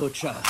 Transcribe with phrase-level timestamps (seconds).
[0.00, 0.49] Cocha.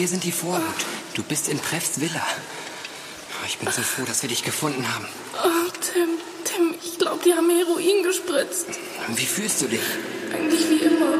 [0.00, 0.62] Wir sind die Vorhut.
[1.12, 2.26] Du bist in Prefs Villa.
[3.46, 5.04] Ich bin so froh, dass wir dich gefunden haben.
[5.44, 6.08] Oh, Tim,
[6.42, 8.68] Tim, ich glaube, die haben Heroin gespritzt.
[9.08, 9.82] Wie fühlst du dich?
[10.32, 11.18] Eigentlich wie immer.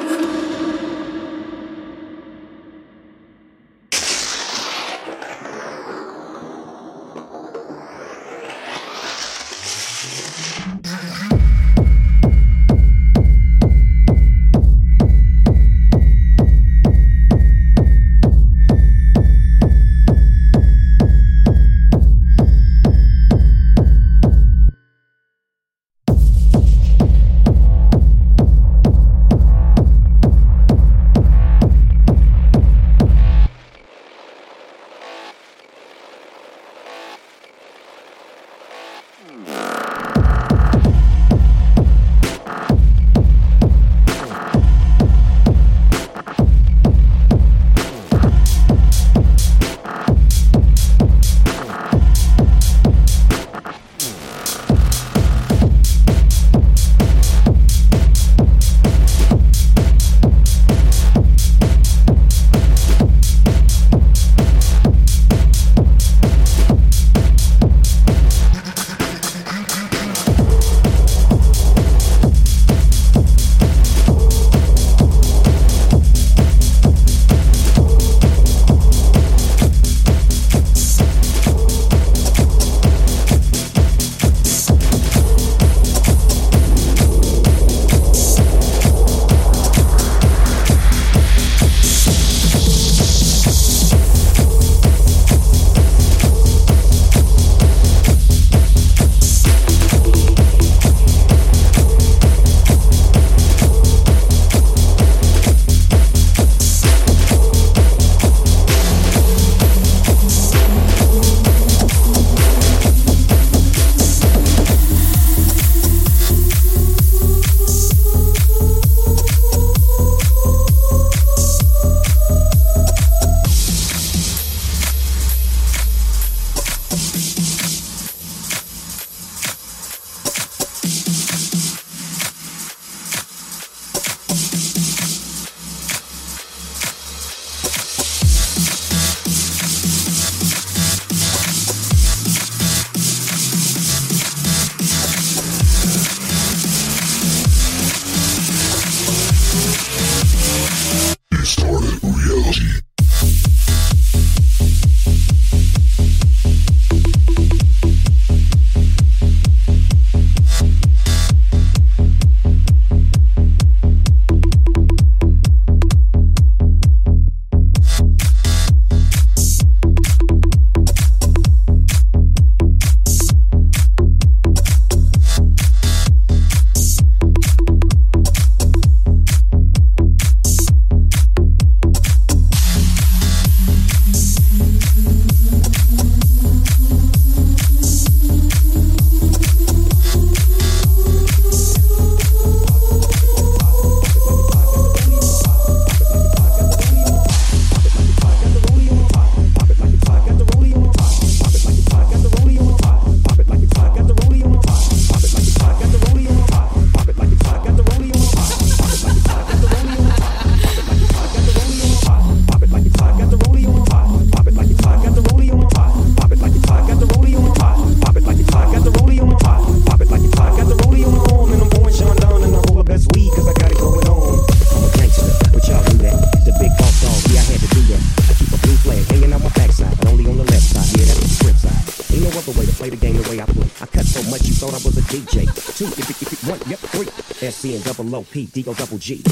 [238.11, 239.23] double O P D O double G.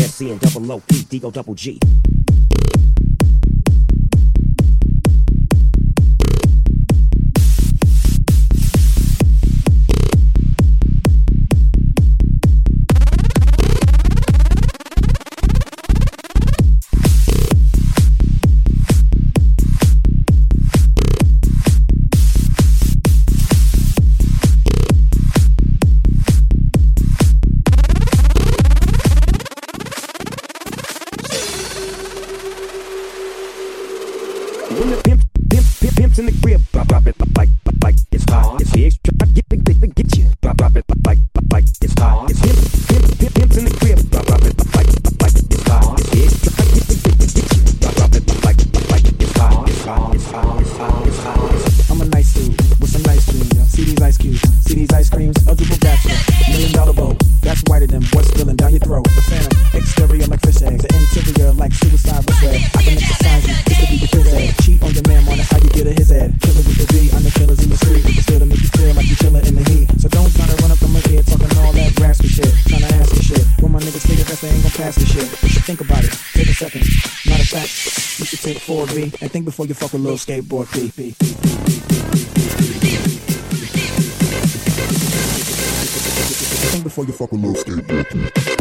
[0.00, 1.78] S C and double O P D O double G.
[80.28, 81.16] skateboard beat.
[86.84, 88.57] Before you fucking love skateboard.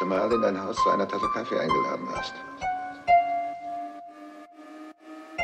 [0.00, 2.32] Letzte Mal in dein Haus zu einer Tasse Kaffee eingeladen hast.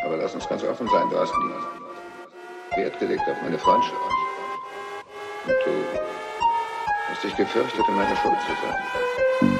[0.04, 3.94] Aber lass uns ganz offen sein, du hast nie Wert gelegt auf meine Freundschaft.
[5.44, 5.98] Und du
[7.10, 9.55] hast dich gefürchtet, in meiner Schuld zu sein.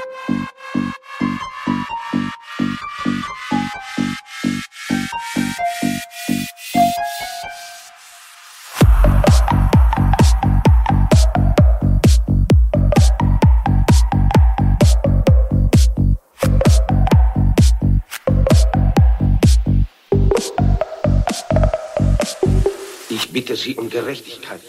[23.67, 24.61] Sie um Gerechtigkeit.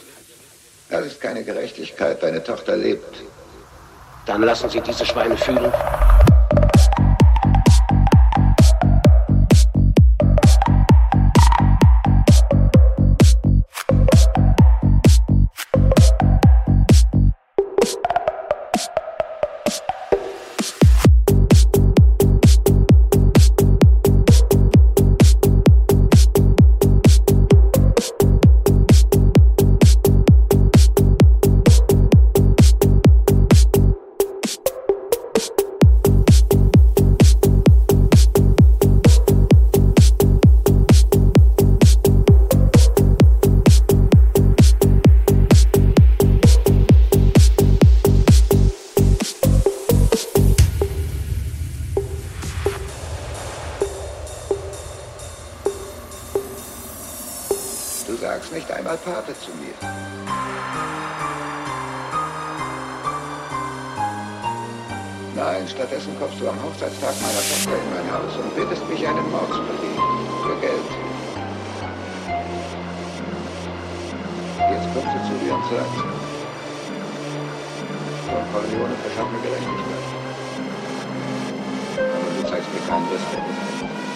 [0.90, 3.22] Das ist keine Gerechtigkeit, deine Tochter lebt.
[4.26, 5.72] Dann lassen Sie diese Schweine fühlen.
[65.38, 69.30] Nein, stattdessen kommst du am Hochzeitstag meiner Tochter in mein Haus und bittest mich, einen
[69.30, 70.02] Mord zu begehen.
[70.42, 70.88] Für Geld.
[74.58, 76.02] Jetzt kommst du zu dir und sagst,
[78.26, 80.06] Don Corleone verschafft mir Gerechtigkeit.
[82.02, 84.07] Aber du zeigst mir keinen Respekt.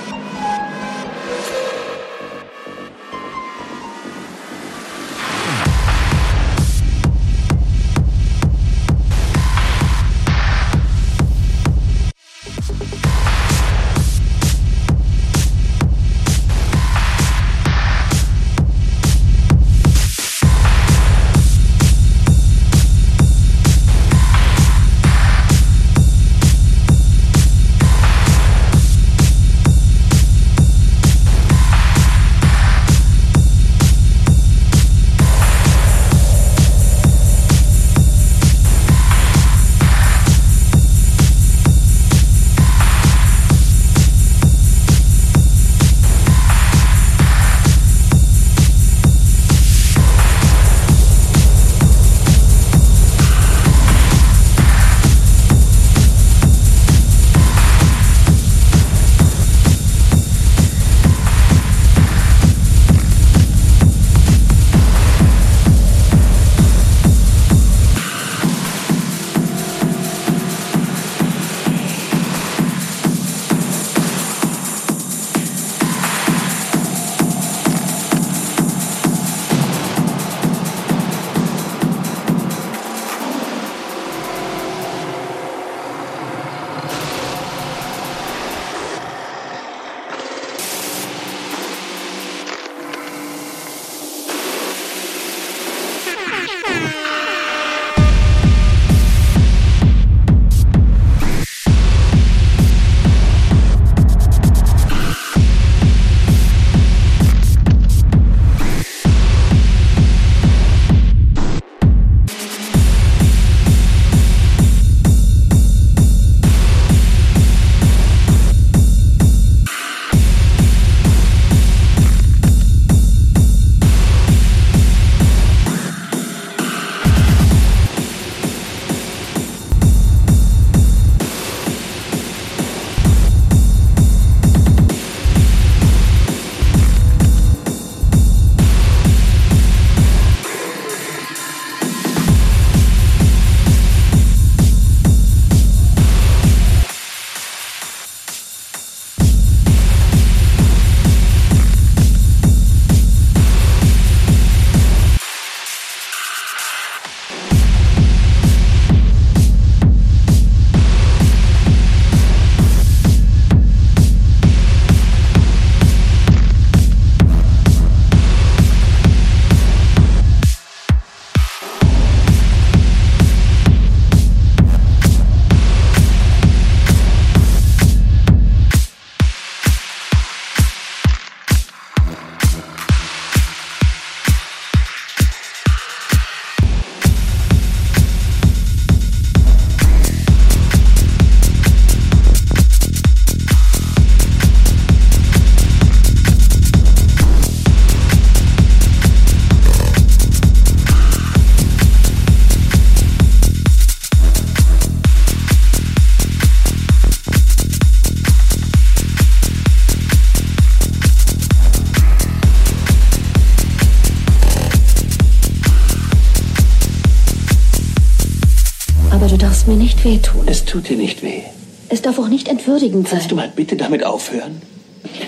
[220.73, 221.43] Tut dir nicht weh.
[221.91, 223.18] Es darf auch nicht entwürdigend sein.
[223.18, 224.62] Kannst du mal bitte damit aufhören?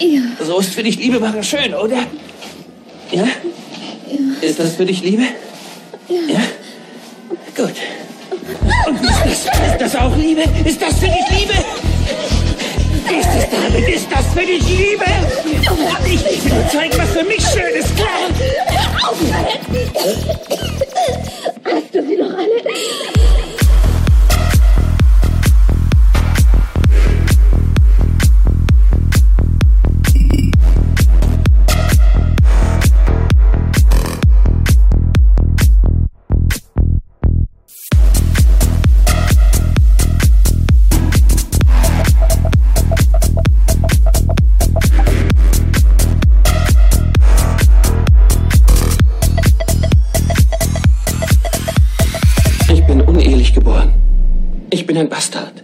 [0.00, 0.22] Ja.
[0.42, 1.98] So ist für dich Liebe machen schön, oder?
[3.12, 3.28] Ja?
[4.40, 5.24] Ist das für dich Liebe?
[6.08, 6.40] Ja.
[7.54, 7.74] Gut.
[8.86, 10.44] Und ist das, ist das auch Liebe?
[10.64, 11.52] Ist das für dich Liebe?
[13.20, 13.88] Ist es damit?
[13.88, 15.04] Ist das für dich Liebe?
[16.06, 18.08] Ich will dir zeigen, was für mich schön ist, klar?
[18.66, 19.18] Hör auf,
[21.64, 23.33] Hast du sie noch alle?
[54.94, 55.63] Bin ein Bastard.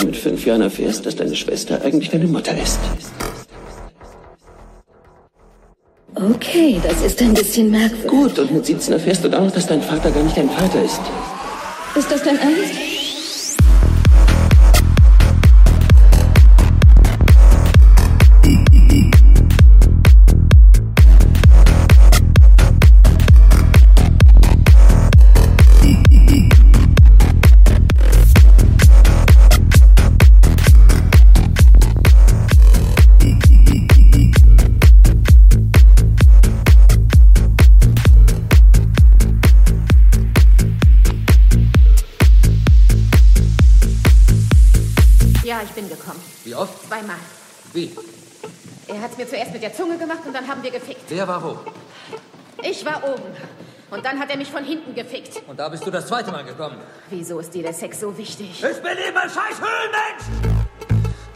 [0.00, 2.78] Du mit fünf Jahren erfährst, dass deine Schwester eigentlich deine Mutter ist.
[6.14, 8.08] Okay, das ist ein bisschen merkwürdig.
[8.08, 10.82] Gut, und mit 17 erfährst du dann noch, dass dein Vater gar nicht dein Vater
[10.82, 11.00] ist.
[11.94, 12.87] Ist das dein Ernst?
[51.18, 51.56] Wer war wo?
[52.62, 53.24] Ich war oben.
[53.90, 55.42] Und dann hat er mich von hinten gefickt.
[55.48, 56.76] Und da bist du das zweite Mal gekommen.
[57.10, 58.50] Wieso ist dir der Sex so wichtig?
[58.62, 60.62] Ich bin immer scheiß Höhlenmensch!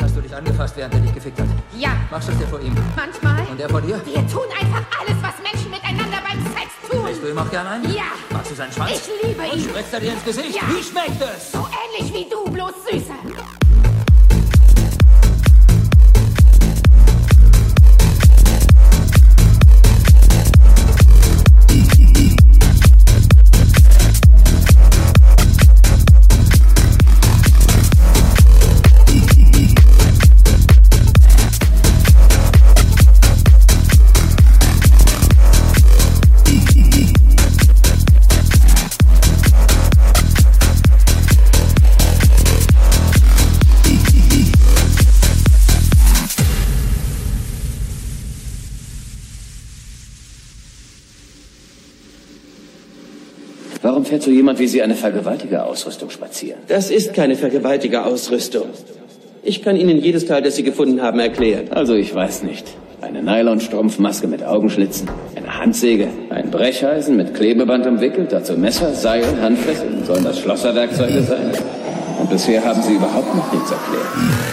[0.00, 1.48] Hast du dich angefasst, während er dich gefickt hat?
[1.76, 1.96] Ja.
[2.12, 2.76] Machst du es dir vor ihm?
[2.94, 3.44] Manchmal.
[3.50, 4.00] Und er vor dir?
[4.06, 7.04] Wir tun einfach alles, was Menschen miteinander beim Sex tun.
[7.04, 7.92] Willst du ihm auch gern einen?
[7.92, 8.04] Ja.
[8.30, 8.92] Magst du seinen Schwanz?
[8.92, 9.68] Ich liebe Und ihn.
[9.68, 10.54] spritzt er dir ins Gesicht?
[10.54, 10.62] Ja.
[10.68, 11.50] Wie schmeckt es?
[11.50, 11.66] So
[11.98, 13.14] ähnlich wie du, bloß süßer.
[54.02, 56.58] Warum fährt so jemand wie Sie eine Vergewaltigerausrüstung spazieren?
[56.66, 58.66] Das ist keine Vergewaltigerausrüstung.
[59.44, 61.66] Ich kann Ihnen jedes Teil, das Sie gefunden haben, erklären.
[61.70, 62.66] Also ich weiß nicht.
[63.00, 70.04] Eine Nylonstrumpfmaske mit Augenschlitzen, eine Handsäge, ein Brecheisen mit Klebeband umwickelt, dazu Messer, Seil, Handfesseln.
[70.04, 71.52] Sollen das Schlosserwerkzeuge sein?
[72.18, 74.51] Und bisher haben Sie überhaupt noch nichts erklärt.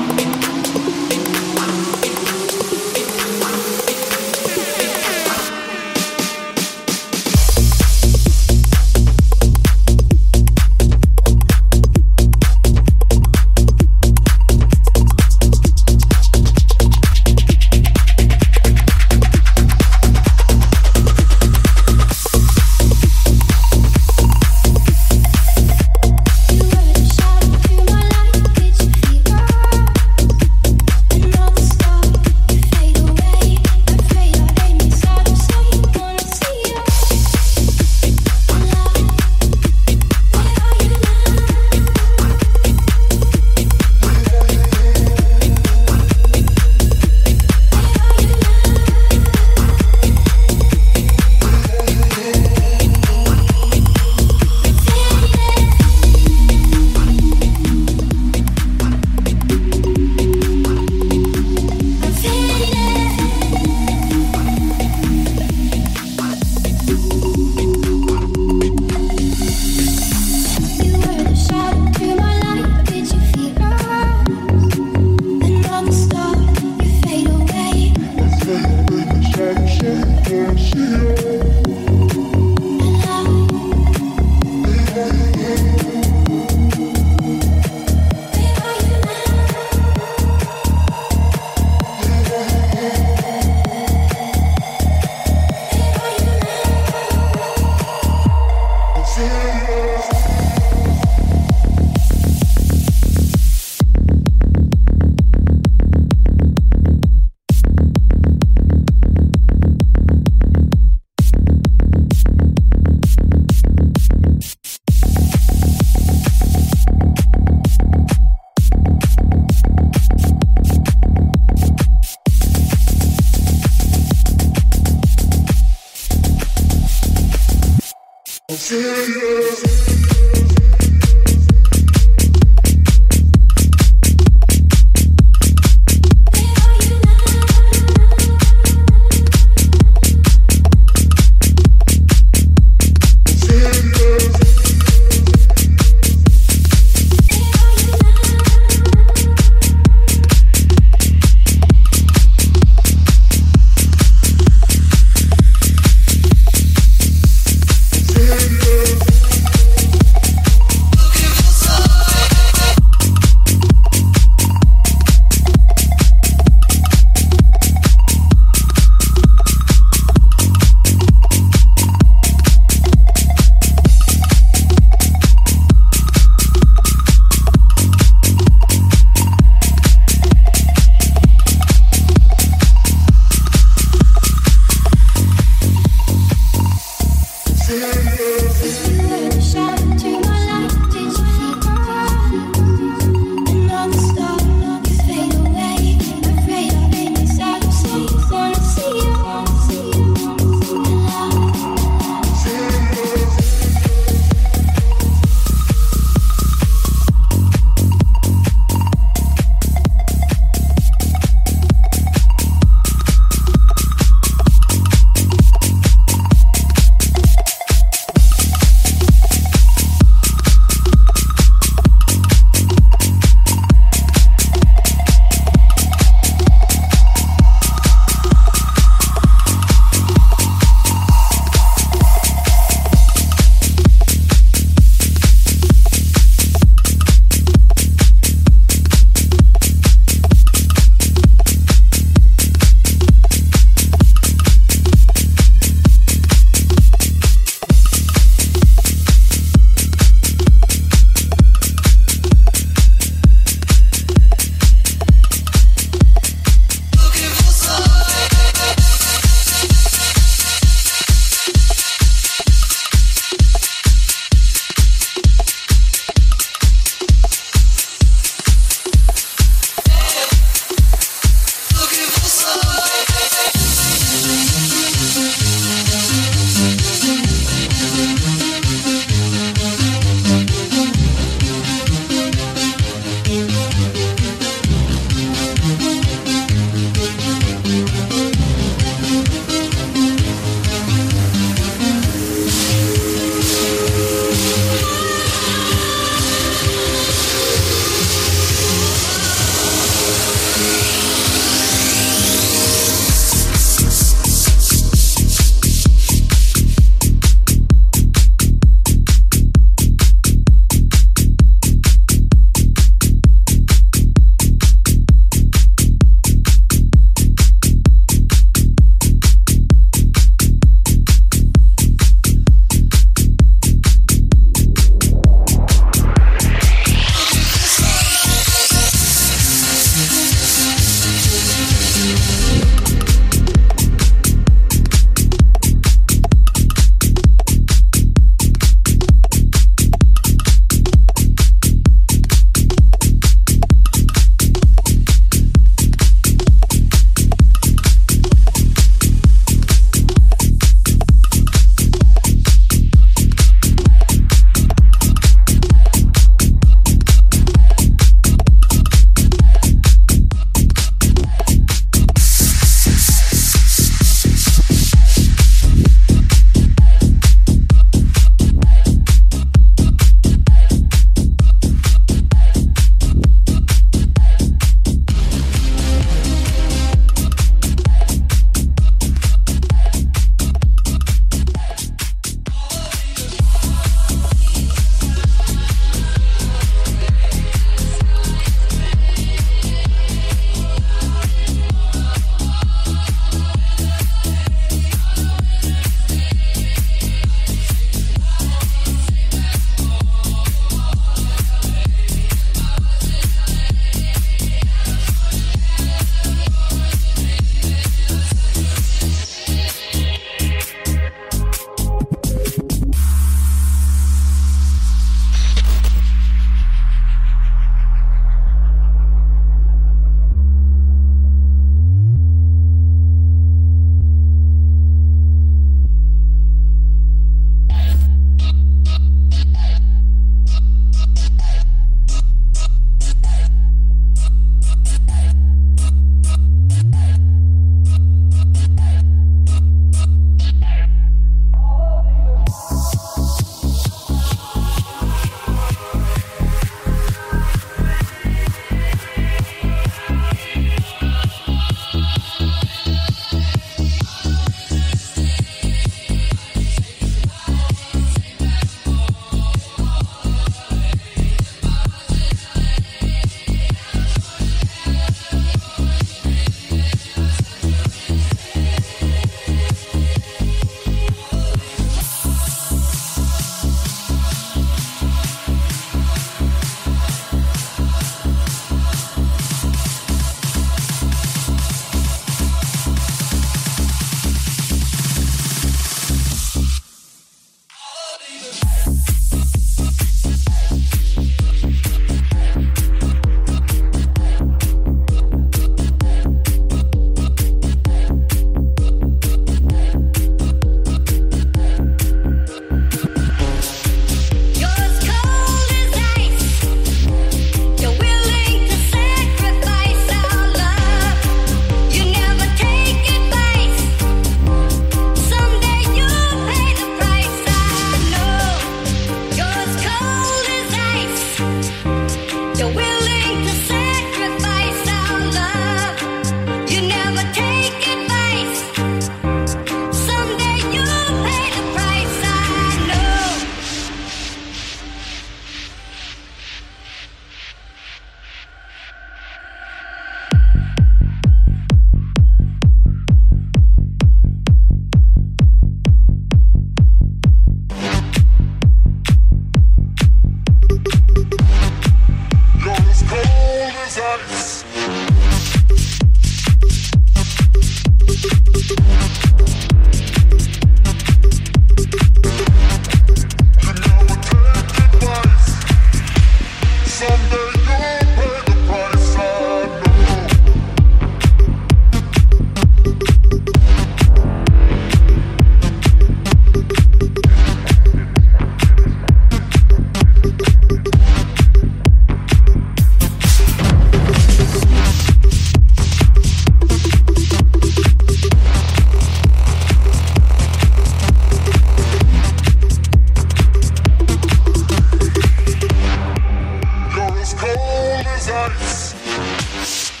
[597.57, 600.00] old ice.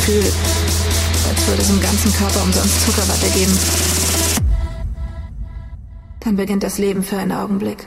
[0.00, 0.32] Gefühl,
[1.28, 3.52] als würde es im ganzen Körper umsonst Zuckerwatte geben.
[6.20, 7.86] Dann beginnt das Leben für einen Augenblick.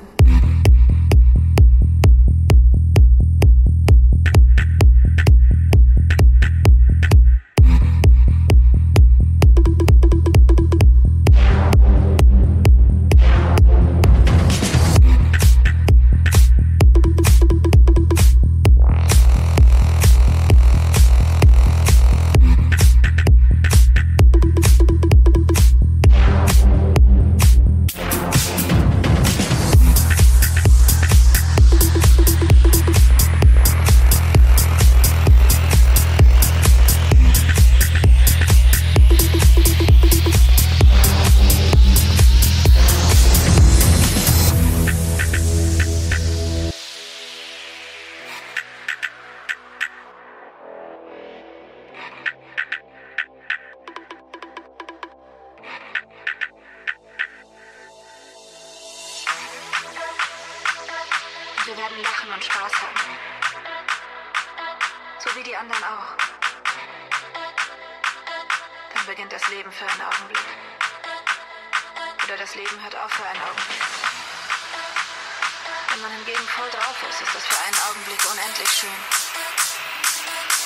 [75.93, 78.89] Wenn man hingegen voll drauf ist, ist das für einen Augenblick unendlich schön.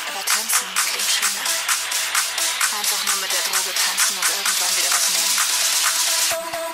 [0.08, 1.44] Aber tanzen klingt schöner.
[2.80, 6.67] Einfach nur mit der Droge tanzen und irgendwann wieder was nehmen.